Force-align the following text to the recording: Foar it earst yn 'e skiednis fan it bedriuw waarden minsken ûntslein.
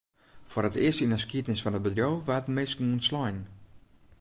Foar 0.49 0.65
it 0.69 0.75
earst 0.85 1.03
yn 1.03 1.15
'e 1.15 1.19
skiednis 1.23 1.63
fan 1.63 1.77
it 1.77 1.83
bedriuw 1.85 2.15
waarden 2.27 2.55
minsken 2.55 2.95
ûntslein. 2.95 3.37